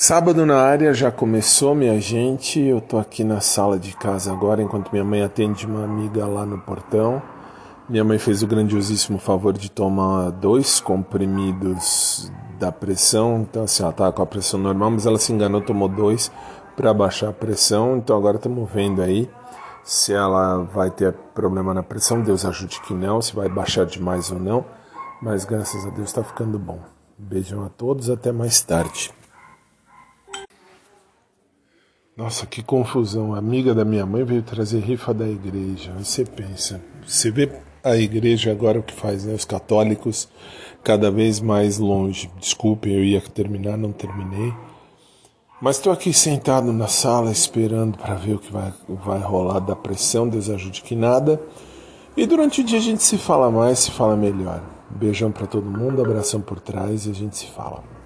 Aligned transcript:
Sábado 0.00 0.46
na 0.46 0.60
área 0.62 0.94
já 0.94 1.10
começou, 1.10 1.74
minha 1.74 2.00
gente. 2.00 2.60
Eu 2.60 2.80
tô 2.80 2.98
aqui 2.98 3.24
na 3.24 3.40
sala 3.40 3.76
de 3.76 3.96
casa 3.96 4.30
agora, 4.30 4.62
enquanto 4.62 4.92
minha 4.92 5.02
mãe 5.02 5.24
atende 5.24 5.66
uma 5.66 5.82
amiga 5.82 6.24
lá 6.24 6.46
no 6.46 6.56
portão. 6.56 7.20
Minha 7.88 8.04
mãe 8.04 8.16
fez 8.16 8.40
o 8.40 8.46
grandiosíssimo 8.46 9.18
favor 9.18 9.54
de 9.54 9.68
tomar 9.68 10.30
dois 10.30 10.78
comprimidos 10.78 12.30
da 12.60 12.70
pressão. 12.70 13.40
Então, 13.40 13.64
assim, 13.64 13.82
ela 13.82 13.92
tava 13.92 14.12
com 14.12 14.22
a 14.22 14.26
pressão 14.26 14.60
normal, 14.60 14.92
mas 14.92 15.04
ela 15.04 15.18
se 15.18 15.32
enganou, 15.32 15.62
tomou 15.62 15.88
dois 15.88 16.30
para 16.76 16.94
baixar 16.94 17.30
a 17.30 17.32
pressão. 17.32 17.96
Então, 17.96 18.16
agora 18.16 18.36
estamos 18.36 18.70
vendo 18.70 19.02
aí 19.02 19.28
se 19.82 20.12
ela 20.12 20.62
vai 20.62 20.92
ter 20.92 21.12
problema 21.34 21.74
na 21.74 21.82
pressão. 21.82 22.22
Deus 22.22 22.44
ajude 22.44 22.80
que 22.82 22.94
não, 22.94 23.20
se 23.20 23.34
vai 23.34 23.48
baixar 23.48 23.84
demais 23.84 24.30
ou 24.30 24.38
não. 24.38 24.64
Mas 25.20 25.44
graças 25.44 25.84
a 25.84 25.90
Deus 25.90 26.06
está 26.06 26.22
ficando 26.22 26.56
bom. 26.56 26.78
Beijão 27.18 27.64
a 27.64 27.68
todos, 27.68 28.08
até 28.08 28.30
mais 28.30 28.60
tarde. 28.60 29.17
Nossa, 32.18 32.46
que 32.46 32.64
confusão. 32.64 33.32
A 33.32 33.38
amiga 33.38 33.72
da 33.72 33.84
minha 33.84 34.04
mãe 34.04 34.24
veio 34.24 34.42
trazer 34.42 34.80
rifa 34.80 35.14
da 35.14 35.24
igreja. 35.24 35.92
Aí 35.96 36.04
você 36.04 36.24
pensa, 36.24 36.80
você 37.06 37.30
vê 37.30 37.48
a 37.84 37.96
igreja 37.96 38.50
agora 38.50 38.80
o 38.80 38.82
que 38.82 38.92
faz, 38.92 39.24
né? 39.24 39.34
Os 39.34 39.44
católicos 39.44 40.28
cada 40.82 41.12
vez 41.12 41.38
mais 41.38 41.78
longe. 41.78 42.28
Desculpe, 42.40 42.92
eu 42.92 43.04
ia 43.04 43.20
terminar, 43.20 43.78
não 43.78 43.92
terminei. 43.92 44.52
Mas 45.62 45.76
estou 45.76 45.92
aqui 45.92 46.12
sentado 46.12 46.72
na 46.72 46.88
sala 46.88 47.30
esperando 47.30 47.96
para 47.96 48.14
ver 48.14 48.34
o 48.34 48.38
que 48.40 48.52
vai, 48.52 48.74
vai 48.88 49.20
rolar 49.20 49.60
da 49.60 49.76
pressão. 49.76 50.28
Deus 50.28 50.50
ajude 50.50 50.82
que 50.82 50.96
nada. 50.96 51.40
E 52.16 52.26
durante 52.26 52.62
o 52.62 52.64
dia 52.64 52.78
a 52.78 52.82
gente 52.82 53.04
se 53.04 53.16
fala 53.16 53.48
mais, 53.48 53.78
se 53.78 53.92
fala 53.92 54.16
melhor. 54.16 54.60
Beijão 54.90 55.30
para 55.30 55.46
todo 55.46 55.70
mundo, 55.70 56.02
abração 56.02 56.40
por 56.40 56.58
trás 56.58 57.06
e 57.06 57.10
a 57.10 57.14
gente 57.14 57.36
se 57.36 57.46
fala. 57.46 57.97